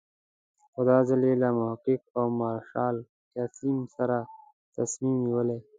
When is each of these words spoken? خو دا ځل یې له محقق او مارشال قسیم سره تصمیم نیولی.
خو 0.71 0.81
دا 0.89 0.97
ځل 1.07 1.21
یې 1.29 1.35
له 1.43 1.49
محقق 1.57 2.01
او 2.19 2.25
مارشال 2.39 2.95
قسیم 3.35 3.77
سره 3.95 4.17
تصمیم 4.75 5.15
نیولی. 5.25 5.59